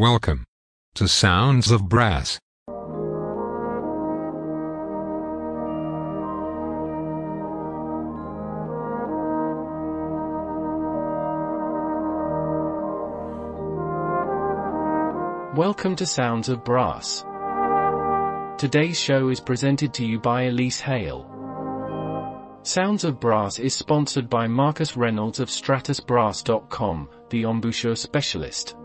Welcome 0.00 0.44
to 0.94 1.08
Sounds 1.08 1.72
of 1.72 1.88
Brass. 1.88 2.38
Welcome 15.56 15.96
to 15.96 16.06
Sounds 16.06 16.48
of 16.48 16.62
Brass. 16.62 17.24
Today's 18.56 19.00
show 19.00 19.30
is 19.30 19.40
presented 19.40 19.92
to 19.94 20.06
you 20.06 20.20
by 20.20 20.42
Elise 20.42 20.78
Hale. 20.78 21.26
Sounds 22.62 23.02
of 23.02 23.18
Brass 23.18 23.58
is 23.58 23.74
sponsored 23.74 24.30
by 24.30 24.46
Marcus 24.46 24.96
Reynolds 24.96 25.40
of 25.40 25.48
StratosBrass.com, 25.48 27.08
the 27.30 27.42
embouchure 27.42 27.96
specialist. 27.96 28.76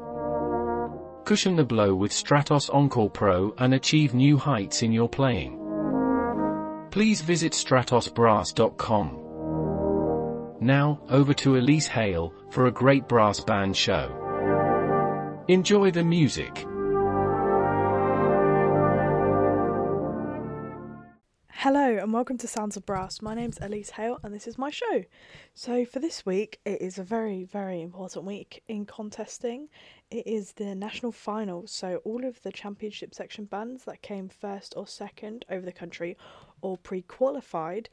Cushion 1.26 1.56
the 1.56 1.64
blow 1.64 1.96
with 1.96 2.12
Stratos 2.12 2.74
Encore 2.74 3.10
Pro 3.10 3.54
and 3.58 3.74
achieve 3.74 4.14
new 4.14 4.38
heights 4.38 4.84
in 4.84 4.92
your 4.92 5.08
playing. 5.08 5.58
Please 6.92 7.22
visit 7.22 7.54
StratosBrass.com. 7.54 9.20
Now, 10.60 11.02
over 11.10 11.34
to 11.36 11.58
Elise 11.58 11.88
Hale 11.88 12.34
for 12.50 12.68
a 12.68 12.72
great 12.72 13.08
brass 13.08 13.40
band 13.40 13.76
show. 13.76 15.44
Enjoy 15.48 15.92
the 15.92 16.04
music. 16.04 16.66
Hello 21.64 21.96
and 21.98 22.12
welcome 22.12 22.38
to 22.40 22.46
Sounds 22.46 22.76
of 22.76 22.86
Brass. 22.86 23.22
My 23.22 23.34
name's 23.34 23.58
Elise 23.62 23.92
Hale 23.92 24.20
and 24.22 24.36
this 24.36 24.48
is 24.48 24.58
my 24.58 24.70
show. 24.70 25.06
So, 25.54 25.86
for 25.86 26.00
this 26.00 26.26
week, 26.26 26.60
it 26.66 26.82
is 26.82 27.00
a 27.00 27.04
very, 27.04 27.46
very 27.46 27.82
important 27.82 28.26
week 28.26 28.62
in 28.68 28.86
contesting. 28.86 29.70
It 30.12 30.28
is 30.28 30.52
the 30.52 30.76
national 30.76 31.14
final, 31.14 31.66
so 31.68 32.02
all 32.04 32.26
of 32.26 32.44
the 32.44 32.52
championship 32.52 33.16
section 33.16 33.46
bands 33.46 33.86
that 33.86 34.02
came 34.02 34.28
first 34.28 34.74
or 34.76 34.88
second 34.88 35.46
over 35.50 35.66
the 35.66 35.72
country 35.72 36.18
or 36.60 36.78
pre 36.78 37.02
qualified 37.02 37.88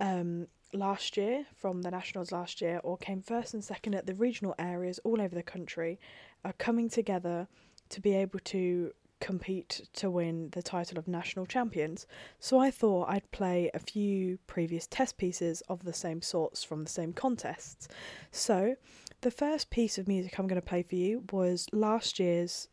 um, 0.00 0.48
last 0.72 1.16
year 1.16 1.46
from 1.54 1.82
the 1.82 1.92
nationals 1.92 2.32
last 2.32 2.60
year 2.60 2.80
or 2.82 2.98
came 2.98 3.22
first 3.22 3.54
and 3.54 3.62
second 3.62 3.94
at 3.94 4.06
the 4.06 4.16
regional 4.16 4.56
areas 4.58 4.98
all 5.04 5.20
over 5.20 5.36
the 5.36 5.44
country 5.44 6.00
are 6.44 6.54
coming 6.54 6.90
together 6.90 7.46
to 7.88 8.00
be 8.00 8.16
able 8.16 8.40
to 8.40 8.90
compete 9.20 9.88
to 9.94 10.10
win 10.10 10.50
the 10.52 10.62
title 10.62 10.98
of 10.98 11.08
national 11.08 11.46
champions. 11.46 12.06
So 12.38 12.58
I 12.58 12.70
thought 12.70 13.08
I'd 13.08 13.30
play 13.30 13.70
a 13.72 13.78
few 13.78 14.38
previous 14.46 14.86
test 14.86 15.16
pieces 15.16 15.62
of 15.68 15.84
the 15.84 15.92
same 15.92 16.22
sorts 16.22 16.62
from 16.62 16.84
the 16.84 16.90
same 16.90 17.12
contests. 17.12 17.88
So 18.30 18.76
the 19.22 19.30
first 19.30 19.70
piece 19.70 19.98
of 19.98 20.08
music 20.08 20.38
I'm 20.38 20.46
going 20.46 20.60
to 20.60 20.66
play 20.66 20.82
for 20.82 20.96
you 20.96 21.24
was 21.32 21.66
last 21.72 22.18
year's 22.18 22.68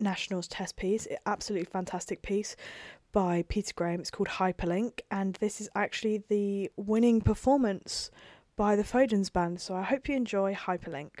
nationals 0.00 0.48
test 0.48 0.76
piece, 0.76 1.06
absolutely 1.26 1.66
fantastic 1.66 2.22
piece 2.22 2.56
by 3.12 3.44
Peter 3.48 3.72
Graham. 3.74 4.00
It's 4.00 4.10
called 4.10 4.28
Hyperlink, 4.28 5.00
and 5.10 5.36
this 5.36 5.60
is 5.60 5.68
actually 5.76 6.24
the 6.28 6.70
winning 6.76 7.20
performance 7.20 8.10
by 8.56 8.74
the 8.74 8.82
Fodens 8.82 9.32
band. 9.32 9.60
So 9.60 9.76
I 9.76 9.82
hope 9.82 10.08
you 10.08 10.16
enjoy 10.16 10.54
Hyperlink. 10.54 11.20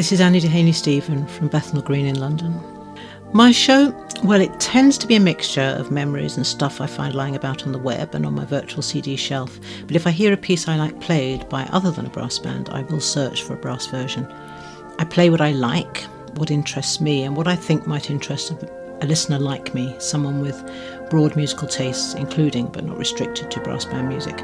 This 0.00 0.12
is 0.12 0.20
Annie 0.22 0.40
Dehaney 0.40 0.72
Stephen 0.72 1.26
from 1.26 1.48
Bethnal 1.48 1.82
Green 1.82 2.06
in 2.06 2.18
London. 2.18 2.58
My 3.34 3.52
show, 3.52 3.94
well, 4.24 4.40
it 4.40 4.58
tends 4.58 4.96
to 4.96 5.06
be 5.06 5.16
a 5.16 5.20
mixture 5.20 5.76
of 5.78 5.90
memories 5.90 6.38
and 6.38 6.46
stuff 6.46 6.80
I 6.80 6.86
find 6.86 7.14
lying 7.14 7.36
about 7.36 7.66
on 7.66 7.72
the 7.72 7.78
web 7.78 8.14
and 8.14 8.24
on 8.24 8.34
my 8.34 8.46
virtual 8.46 8.80
CD 8.80 9.14
shelf. 9.14 9.60
But 9.86 9.96
if 9.96 10.06
I 10.06 10.10
hear 10.10 10.32
a 10.32 10.38
piece 10.38 10.68
I 10.68 10.76
like 10.76 10.98
played 11.02 11.46
by 11.50 11.64
other 11.64 11.90
than 11.90 12.06
a 12.06 12.08
brass 12.08 12.38
band, 12.38 12.70
I 12.70 12.80
will 12.84 12.98
search 12.98 13.42
for 13.42 13.52
a 13.52 13.58
brass 13.58 13.88
version. 13.88 14.26
I 14.98 15.04
play 15.04 15.28
what 15.28 15.42
I 15.42 15.52
like, 15.52 16.04
what 16.38 16.50
interests 16.50 17.02
me, 17.02 17.24
and 17.24 17.36
what 17.36 17.46
I 17.46 17.54
think 17.54 17.86
might 17.86 18.10
interest 18.10 18.52
a 19.02 19.06
listener 19.06 19.38
like 19.38 19.74
me, 19.74 19.94
someone 19.98 20.40
with 20.40 20.64
broad 21.10 21.36
musical 21.36 21.68
tastes, 21.68 22.14
including 22.14 22.68
but 22.68 22.84
not 22.84 22.96
restricted 22.96 23.50
to 23.50 23.60
brass 23.60 23.84
band 23.84 24.08
music. 24.08 24.40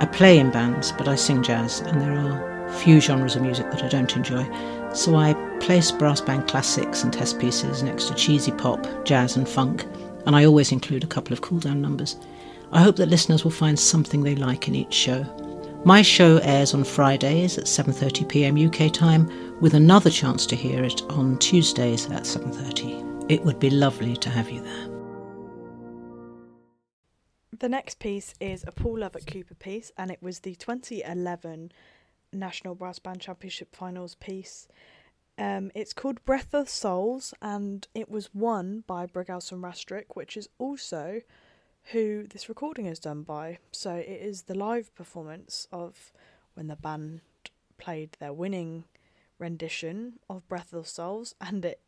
I 0.00 0.06
play 0.06 0.38
in 0.38 0.50
bands, 0.50 0.92
but 0.92 1.08
I 1.08 1.14
sing 1.14 1.42
jazz, 1.42 1.80
and 1.80 2.00
there 2.00 2.18
are 2.18 2.54
few 2.78 3.00
genres 3.00 3.36
of 3.36 3.42
music 3.42 3.70
that 3.70 3.82
I 3.82 3.88
don't 3.88 4.16
enjoy. 4.16 4.44
So 4.94 5.16
I 5.16 5.34
place 5.58 5.90
brass 5.90 6.20
band 6.20 6.46
classics 6.46 7.02
and 7.02 7.12
test 7.12 7.40
pieces 7.40 7.82
next 7.82 8.06
to 8.06 8.14
cheesy 8.14 8.52
pop, 8.52 8.86
jazz, 9.04 9.36
and 9.36 9.48
funk, 9.48 9.84
and 10.24 10.36
I 10.36 10.44
always 10.44 10.70
include 10.70 11.02
a 11.02 11.08
couple 11.08 11.32
of 11.32 11.40
cool 11.40 11.58
down 11.58 11.82
numbers. 11.82 12.16
I 12.70 12.80
hope 12.80 12.96
that 12.96 13.08
listeners 13.08 13.42
will 13.42 13.50
find 13.50 13.78
something 13.78 14.22
they 14.22 14.36
like 14.36 14.68
in 14.68 14.76
each 14.76 14.94
show. 14.94 15.24
My 15.84 16.00
show 16.00 16.38
airs 16.38 16.74
on 16.74 16.84
Fridays 16.84 17.58
at 17.58 17.64
7:30 17.64 18.28
p.m. 18.28 18.56
UK 18.56 18.92
time 18.92 19.28
with 19.60 19.74
another 19.74 20.10
chance 20.10 20.46
to 20.46 20.56
hear 20.56 20.84
it 20.84 21.02
on 21.10 21.38
Tuesdays 21.38 22.06
at 22.06 22.22
7:30. 22.22 23.26
It 23.28 23.44
would 23.44 23.58
be 23.58 23.70
lovely 23.70 24.16
to 24.18 24.30
have 24.30 24.48
you 24.48 24.62
there. 24.62 24.88
The 27.58 27.68
next 27.68 27.98
piece 27.98 28.34
is 28.40 28.64
a 28.66 28.72
Paul 28.72 28.98
Lovatt 28.98 29.26
Cooper 29.26 29.54
piece, 29.54 29.90
and 29.98 30.10
it 30.10 30.22
was 30.22 30.40
the 30.40 30.54
2011 30.54 31.72
National 32.34 32.74
Brass 32.74 32.98
Band 32.98 33.20
Championship 33.20 33.74
Finals 33.74 34.14
piece. 34.16 34.68
Um, 35.36 35.70
it's 35.74 35.92
called 35.92 36.24
Breath 36.24 36.54
of 36.54 36.68
Souls, 36.68 37.34
and 37.42 37.86
it 37.94 38.10
was 38.10 38.34
won 38.34 38.84
by 38.86 39.06
Brighouse 39.06 39.50
and 39.50 39.62
Rastrick, 39.62 40.14
which 40.14 40.36
is 40.36 40.48
also 40.58 41.22
who 41.92 42.26
this 42.26 42.48
recording 42.48 42.86
is 42.86 42.98
done 42.98 43.22
by. 43.22 43.58
So 43.72 43.94
it 43.94 44.08
is 44.08 44.42
the 44.42 44.54
live 44.54 44.94
performance 44.94 45.68
of 45.72 46.12
when 46.54 46.68
the 46.68 46.76
band 46.76 47.20
played 47.78 48.16
their 48.20 48.32
winning 48.32 48.84
rendition 49.38 50.14
of 50.30 50.46
Breath 50.48 50.72
of 50.72 50.86
Souls, 50.86 51.34
and 51.40 51.64
it 51.64 51.80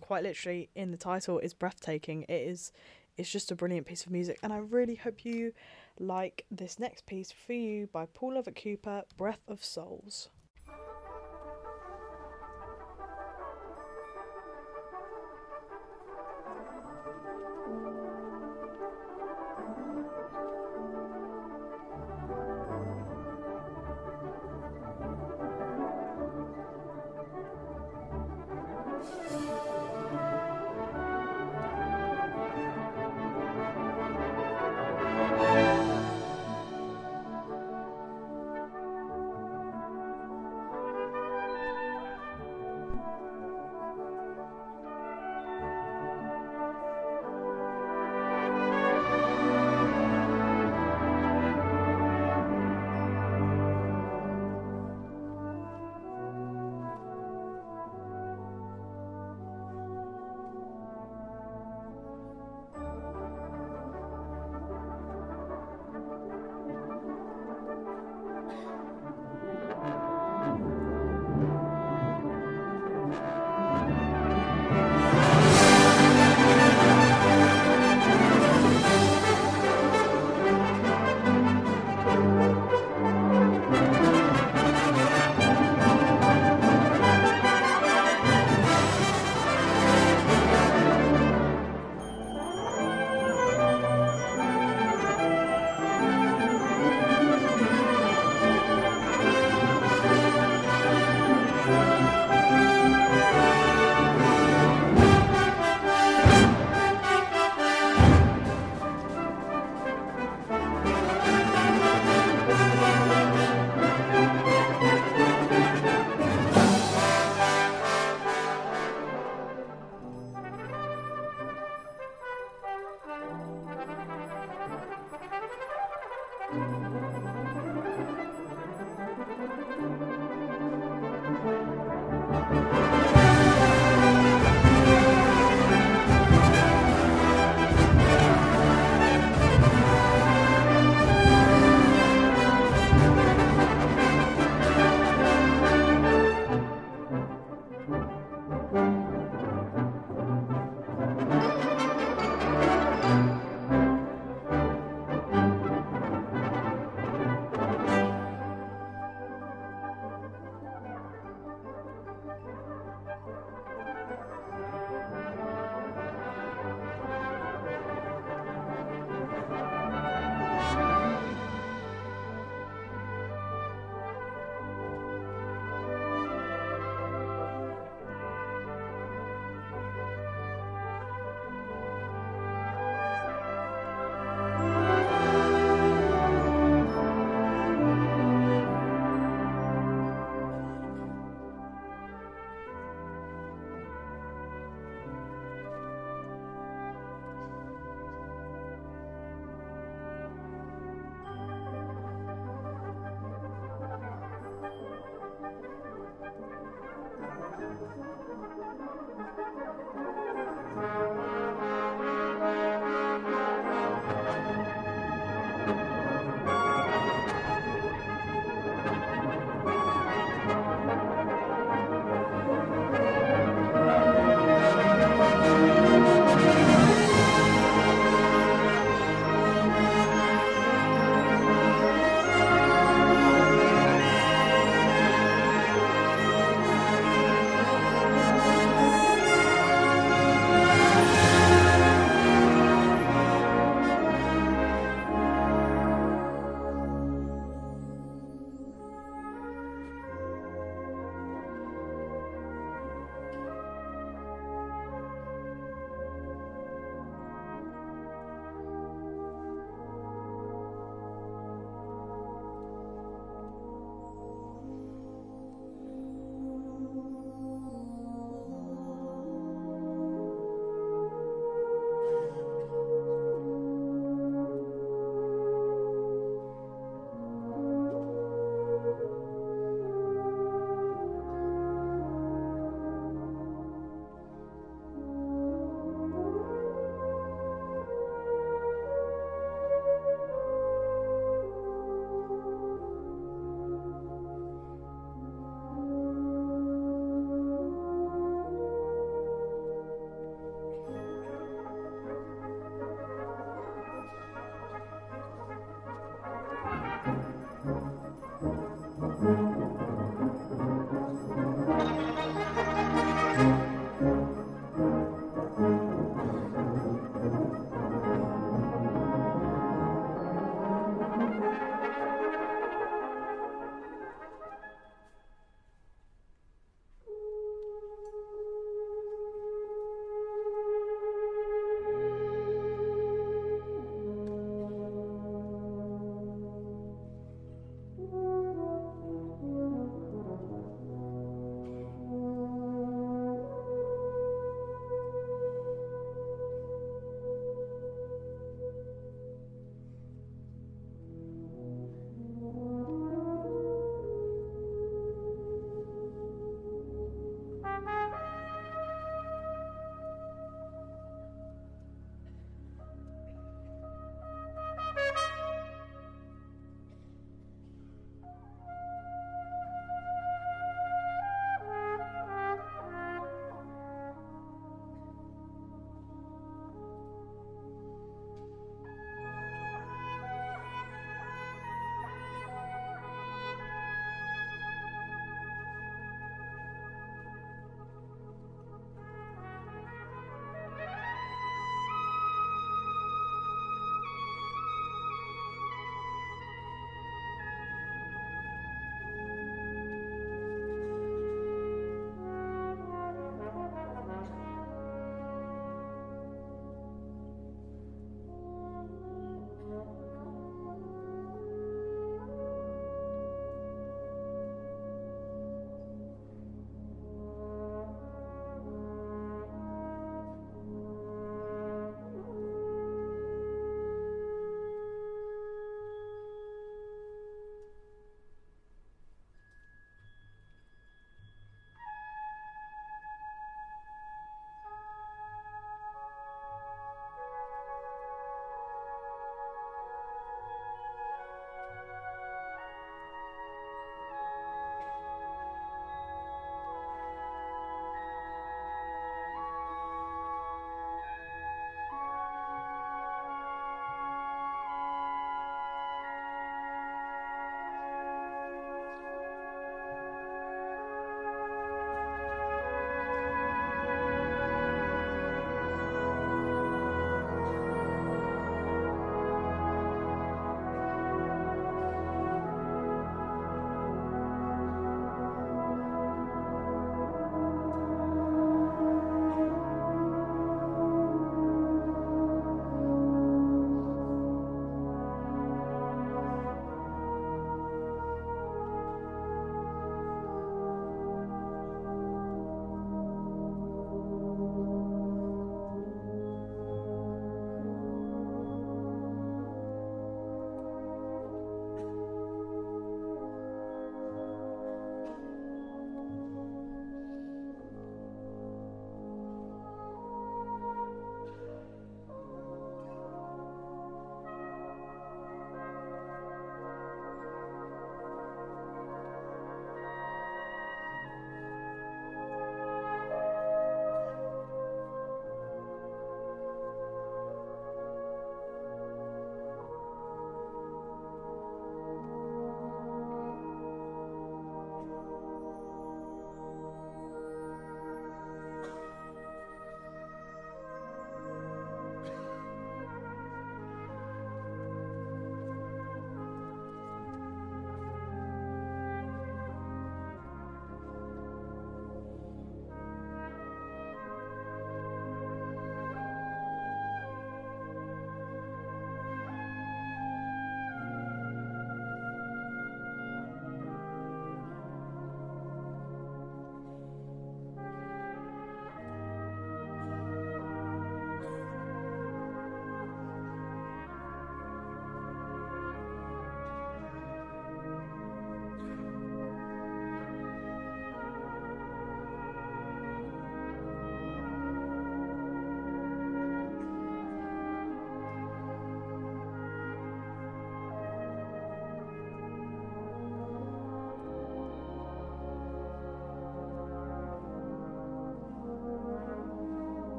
quite 0.00 0.22
literally 0.22 0.68
in 0.74 0.90
the 0.90 0.96
title 0.96 1.38
is 1.38 1.54
breathtaking. 1.54 2.24
It 2.28 2.48
is 2.48 2.72
it's 3.16 3.30
just 3.30 3.50
a 3.50 3.54
brilliant 3.54 3.86
piece 3.86 4.06
of 4.06 4.10
music 4.12 4.38
and 4.42 4.52
I 4.52 4.58
really 4.58 4.94
hope 4.94 5.24
you 5.24 5.52
like 6.00 6.46
this 6.50 6.78
next 6.78 7.06
piece 7.06 7.30
for 7.30 7.52
you 7.52 7.86
by 7.92 8.06
Paul 8.06 8.32
Lovatt 8.32 8.60
Cooper, 8.60 9.04
Breath 9.16 9.42
of 9.46 9.62
Souls. 9.62 10.30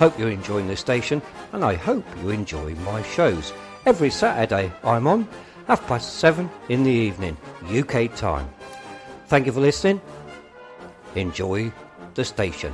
hope 0.00 0.18
you're 0.18 0.30
enjoying 0.30 0.66
this 0.66 0.80
station, 0.80 1.20
and 1.52 1.62
I 1.62 1.74
hope 1.74 2.06
you 2.22 2.30
enjoy 2.30 2.74
my 2.76 3.02
shows. 3.02 3.52
Every 3.84 4.08
Saturday 4.08 4.72
I'm 4.82 5.06
on, 5.06 5.28
half 5.66 5.86
past 5.86 6.14
seven 6.14 6.48
in 6.70 6.84
the 6.84 6.90
evening, 6.90 7.36
UK 7.70 8.16
time. 8.16 8.48
Thank 9.26 9.44
you 9.44 9.52
for 9.52 9.60
listening. 9.60 10.00
Enjoy 11.16 11.70
the 12.14 12.24
station. 12.24 12.72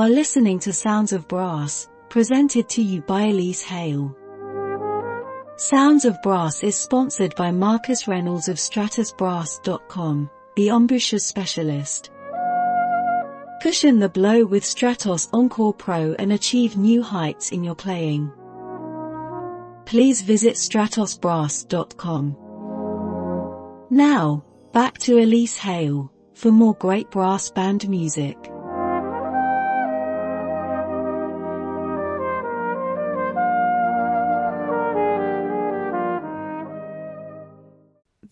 Are 0.00 0.08
listening 0.08 0.58
to 0.58 0.72
Sounds 0.72 1.12
of 1.12 1.28
Brass, 1.28 1.86
presented 2.08 2.70
to 2.70 2.80
you 2.80 3.02
by 3.02 3.24
Elise 3.24 3.60
Hale. 3.60 4.16
Sounds 5.56 6.06
of 6.06 6.16
Brass 6.22 6.62
is 6.62 6.74
sponsored 6.74 7.36
by 7.36 7.50
Marcus 7.50 8.08
Reynolds 8.08 8.48
of 8.48 8.56
StratosBrass.com, 8.56 10.30
the 10.56 10.68
embouchure 10.70 11.18
specialist. 11.18 12.10
Cushion 13.60 13.98
the 13.98 14.08
blow 14.08 14.46
with 14.46 14.64
Stratos 14.64 15.28
Encore 15.34 15.74
Pro 15.74 16.14
and 16.18 16.32
achieve 16.32 16.78
new 16.78 17.02
heights 17.02 17.52
in 17.52 17.62
your 17.62 17.74
playing. 17.74 18.32
Please 19.84 20.22
visit 20.22 20.54
StratosBrass.com. 20.54 22.36
Now, 23.90 24.46
back 24.72 24.96
to 25.00 25.18
Elise 25.18 25.58
Hale, 25.58 26.10
for 26.32 26.50
more 26.50 26.74
great 26.76 27.10
brass 27.10 27.50
band 27.50 27.86
music. 27.86 28.49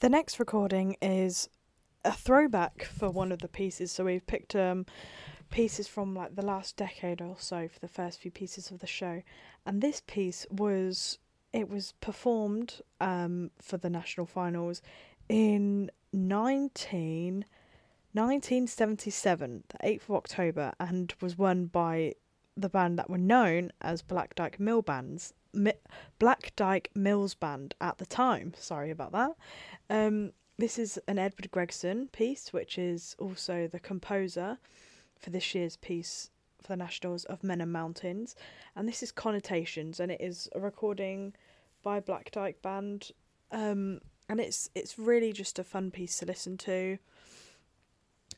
The 0.08 0.16
next 0.16 0.40
recording 0.40 0.96
is 1.02 1.50
a 2.02 2.12
throwback 2.12 2.82
for 2.82 3.10
one 3.10 3.30
of 3.30 3.40
the 3.40 3.46
pieces. 3.46 3.92
So 3.92 4.06
we've 4.06 4.26
picked 4.26 4.56
um, 4.56 4.86
pieces 5.50 5.86
from 5.86 6.14
like 6.14 6.34
the 6.34 6.46
last 6.46 6.78
decade 6.78 7.20
or 7.20 7.36
so 7.38 7.68
for 7.68 7.78
the 7.78 7.88
first 7.88 8.18
few 8.18 8.30
pieces 8.30 8.70
of 8.70 8.78
the 8.78 8.86
show, 8.86 9.22
and 9.66 9.82
this 9.82 10.00
piece 10.06 10.46
was 10.50 11.18
it 11.52 11.68
was 11.68 11.92
performed 12.00 12.80
um, 13.02 13.50
for 13.60 13.76
the 13.76 13.90
national 13.90 14.24
finals 14.24 14.80
in 15.28 15.90
19, 16.14 17.44
1977, 18.12 19.64
the 19.68 19.78
8th 19.86 20.04
of 20.04 20.10
October, 20.12 20.72
and 20.80 21.12
was 21.20 21.36
won 21.36 21.66
by 21.66 22.14
the 22.56 22.70
band 22.70 22.98
that 22.98 23.10
were 23.10 23.18
known 23.18 23.72
as 23.82 24.00
Black 24.00 24.34
Dyke 24.34 24.58
Mill 24.58 24.80
Bands. 24.80 25.34
Black 26.18 26.52
Dyke 26.56 26.90
Mills 26.94 27.34
Band 27.34 27.74
at 27.80 27.98
the 27.98 28.06
time. 28.06 28.54
Sorry 28.56 28.90
about 28.90 29.12
that. 29.12 29.32
Um, 29.90 30.32
this 30.58 30.78
is 30.78 30.98
an 31.06 31.18
Edward 31.18 31.50
Gregson 31.50 32.08
piece, 32.08 32.52
which 32.52 32.78
is 32.78 33.14
also 33.18 33.68
the 33.68 33.78
composer 33.78 34.58
for 35.18 35.30
this 35.30 35.54
year's 35.54 35.76
piece 35.76 36.30
for 36.60 36.68
the 36.68 36.76
Nationals 36.76 37.24
of 37.26 37.44
Men 37.44 37.60
and 37.60 37.72
Mountains, 37.72 38.34
and 38.74 38.88
this 38.88 39.02
is 39.02 39.12
Connotations, 39.12 40.00
and 40.00 40.10
it 40.10 40.20
is 40.20 40.48
a 40.54 40.60
recording 40.60 41.34
by 41.82 42.00
Black 42.00 42.30
Dyke 42.32 42.60
Band, 42.62 43.12
um, 43.52 44.00
and 44.28 44.40
it's 44.40 44.68
it's 44.74 44.98
really 44.98 45.32
just 45.32 45.58
a 45.58 45.64
fun 45.64 45.90
piece 45.90 46.18
to 46.18 46.26
listen 46.26 46.58
to. 46.58 46.98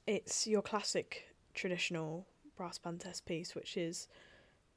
It's 0.07 0.47
your 0.47 0.63
classic 0.63 1.35
traditional 1.55 2.27
brass 2.57 2.79
band 2.79 3.01
test 3.01 3.25
piece, 3.25 3.55
which 3.55 3.77
is 3.77 4.07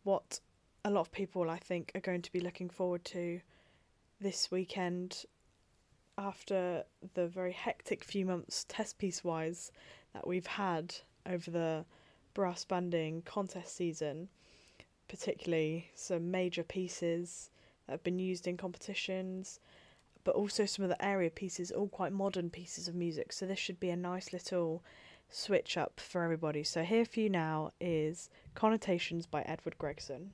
what 0.04 0.40
a 0.86 0.92
lot 0.92 1.02
of 1.02 1.12
people 1.12 1.50
I 1.50 1.58
think 1.58 1.92
are 1.96 2.02
going 2.02 2.22
to 2.24 2.32
be 2.32 2.42
looking 2.42 2.70
forward 2.70 3.06
to 3.06 3.40
this 4.20 4.52
weekend 4.52 5.24
after 6.18 6.84
the 7.14 7.28
very 7.28 7.54
hectic 7.54 8.04
few 8.04 8.26
months 8.26 8.66
test 8.68 8.98
piece 8.98 9.24
wise 9.24 9.72
that 10.14 10.28
we've 10.28 10.46
had 10.46 10.94
over 11.26 11.50
the 11.50 11.86
brass 12.34 12.66
banding 12.66 13.22
contest 13.22 13.76
season, 13.76 14.28
particularly 15.08 15.90
some 15.96 16.30
major 16.30 16.64
pieces 16.64 17.50
that 17.86 17.94
have 17.94 18.04
been 18.04 18.20
used 18.20 18.46
in 18.46 18.58
competitions, 18.58 19.60
but 20.26 20.36
also 20.36 20.66
some 20.66 20.84
of 20.84 20.90
the 20.90 21.06
area 21.06 21.30
pieces, 21.30 21.72
all 21.72 21.88
quite 21.88 22.12
modern 22.12 22.50
pieces 22.50 22.90
of 22.90 22.96
music. 22.96 23.32
So 23.32 23.46
this 23.46 23.60
should 23.60 23.80
be 23.80 23.90
a 23.90 23.96
nice 23.96 24.34
little 24.34 24.84
switch 25.30 25.78
up 25.78 26.00
for 26.00 26.24
everybody. 26.24 26.64
So 26.64 26.84
here 26.84 27.06
for 27.06 27.22
you 27.22 27.30
now 27.30 27.72
is 27.80 28.30
Connotations 28.54 29.26
by 29.26 29.44
Edward 29.44 29.78
Gregson. 29.78 30.34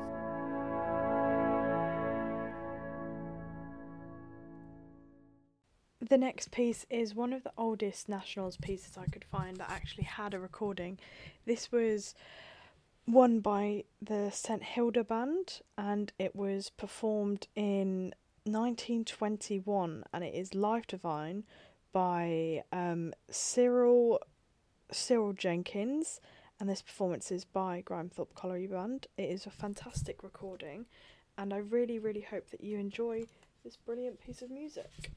The 6.11 6.17
next 6.17 6.51
piece 6.51 6.85
is 6.89 7.15
one 7.15 7.31
of 7.31 7.43
the 7.43 7.53
oldest 7.57 8.09
Nationals 8.09 8.57
pieces 8.57 8.97
I 8.97 9.05
could 9.05 9.23
find 9.23 9.55
that 9.55 9.69
actually 9.69 10.03
had 10.03 10.33
a 10.33 10.41
recording. 10.41 10.99
This 11.45 11.71
was 11.71 12.15
won 13.07 13.39
by 13.39 13.85
the 14.01 14.29
St 14.29 14.61
Hilda 14.61 15.05
Band 15.05 15.61
and 15.77 16.11
it 16.19 16.35
was 16.35 16.69
performed 16.69 17.47
in 17.55 18.13
1921 18.43 20.03
and 20.11 20.23
it 20.25 20.35
is 20.35 20.53
Life 20.53 20.85
Divine 20.85 21.45
by 21.93 22.61
um, 22.73 23.13
Cyril 23.29 24.19
Cyril 24.91 25.31
Jenkins 25.31 26.19
and 26.59 26.67
this 26.67 26.81
performance 26.81 27.31
is 27.31 27.45
by 27.45 27.81
Grimethorpe 27.83 28.35
Colliery 28.35 28.67
Band. 28.67 29.07
It 29.17 29.29
is 29.29 29.45
a 29.45 29.49
fantastic 29.49 30.23
recording 30.23 30.87
and 31.37 31.53
I 31.53 31.59
really 31.59 31.99
really 31.99 32.19
hope 32.29 32.49
that 32.49 32.65
you 32.65 32.77
enjoy 32.79 33.23
this 33.63 33.77
brilliant 33.77 34.19
piece 34.19 34.41
of 34.41 34.51
music. 34.51 35.09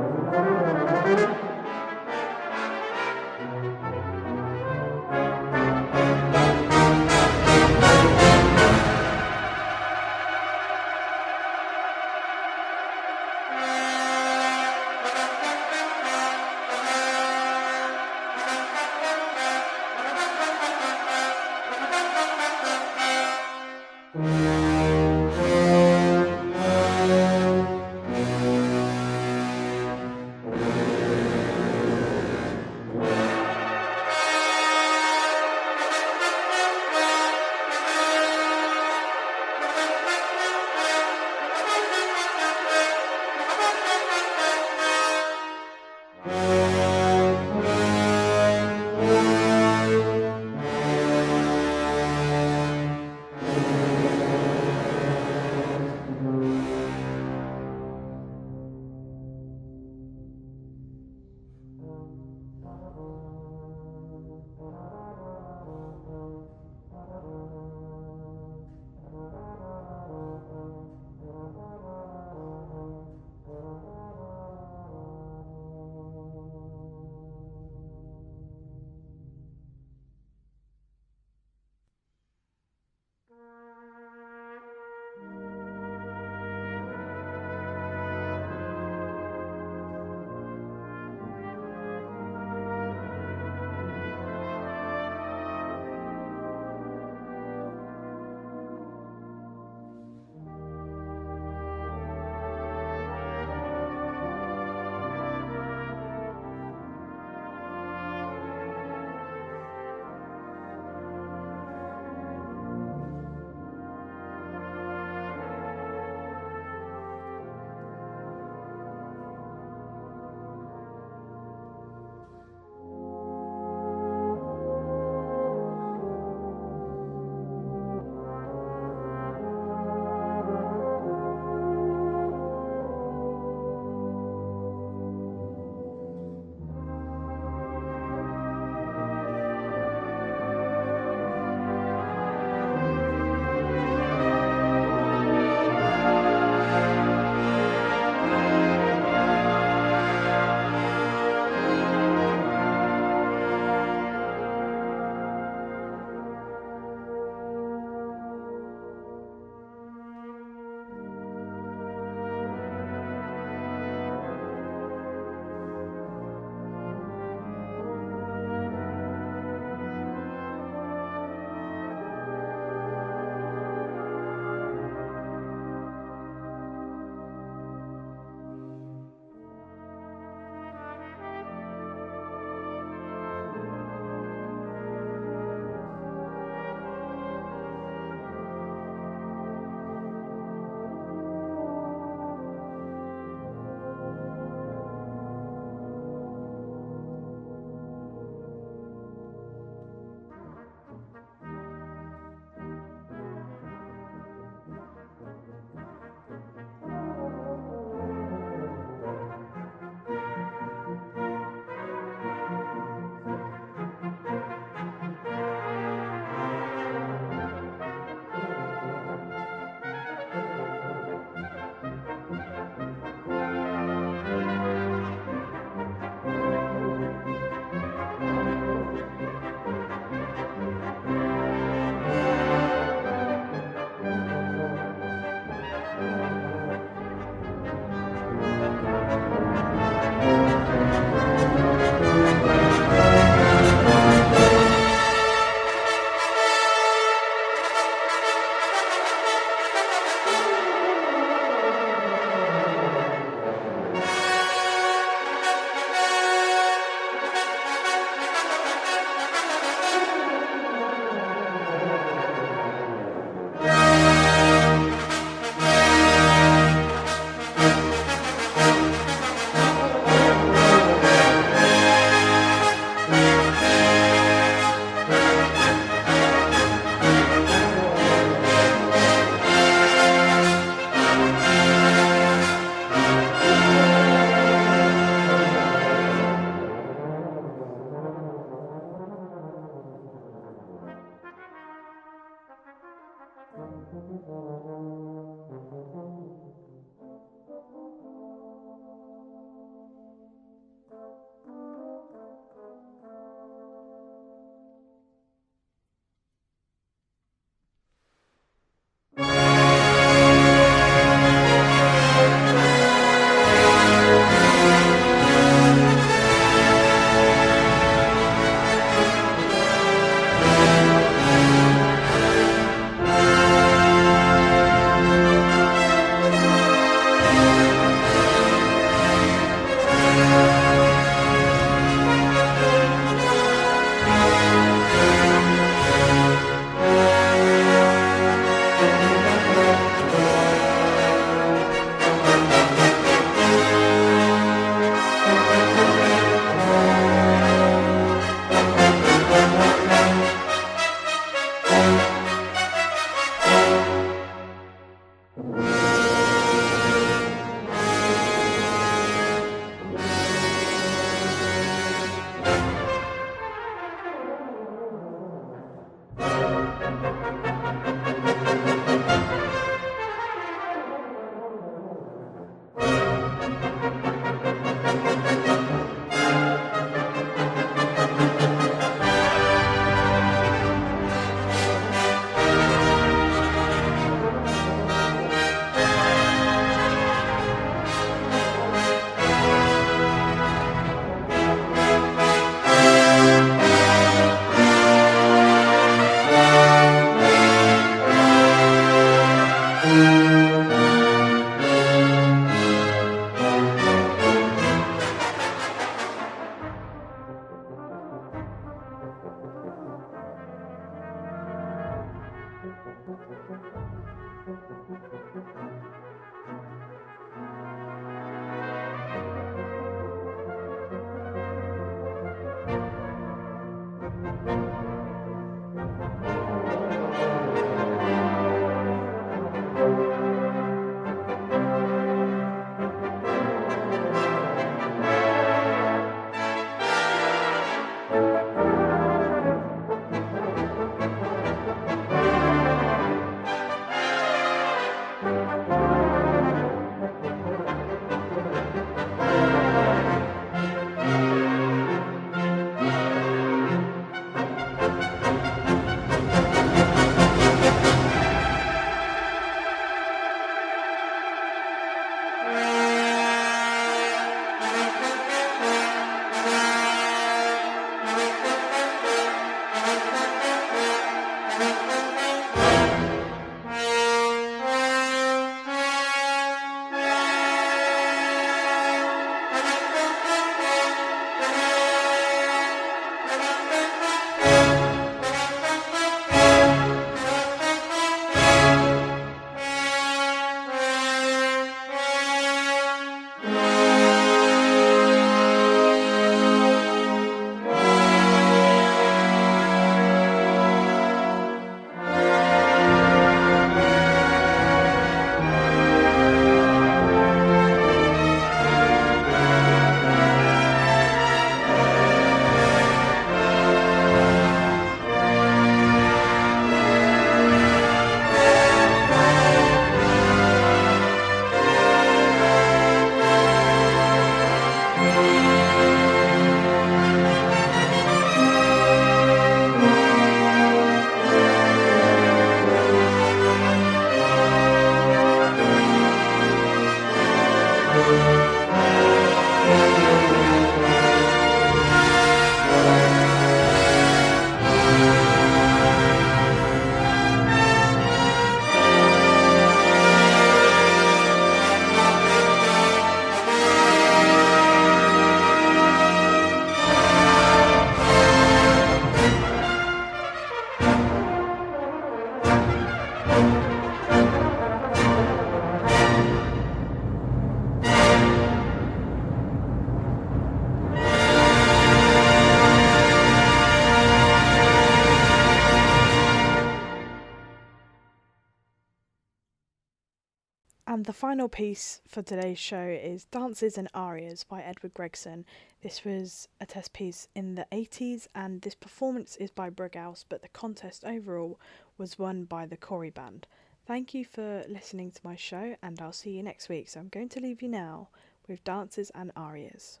Final 581.20 581.50
piece 581.50 582.00
for 582.08 582.22
today's 582.22 582.58
show 582.58 582.82
is 582.82 583.26
Dances 583.26 583.76
and 583.76 583.88
Arias 583.92 584.42
by 584.42 584.62
Edward 584.62 584.94
Gregson. 584.94 585.44
This 585.82 586.02
was 586.02 586.48
a 586.62 586.64
test 586.64 586.94
piece 586.94 587.28
in 587.34 587.56
the 587.56 587.66
80s, 587.70 588.26
and 588.34 588.62
this 588.62 588.74
performance 588.74 589.36
is 589.36 589.50
by 589.50 589.68
Brighouse, 589.68 590.24
but 590.26 590.40
the 590.40 590.48
contest 590.48 591.04
overall 591.04 591.60
was 591.98 592.18
won 592.18 592.44
by 592.44 592.64
the 592.64 592.78
Cory 592.78 593.10
Band. 593.10 593.46
Thank 593.86 594.14
you 594.14 594.24
for 594.24 594.64
listening 594.66 595.10
to 595.10 595.20
my 595.22 595.36
show, 595.36 595.76
and 595.82 596.00
I'll 596.00 596.14
see 596.14 596.30
you 596.30 596.42
next 596.42 596.70
week. 596.70 596.88
So 596.88 597.00
I'm 597.00 597.08
going 597.08 597.28
to 597.28 597.40
leave 597.40 597.60
you 597.60 597.68
now 597.68 598.08
with 598.48 598.64
Dances 598.64 599.12
and 599.14 599.30
Arias. 599.36 600.00